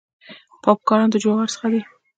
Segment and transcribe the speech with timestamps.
[0.63, 1.81] پاپ کارن د جوارو څخه دی.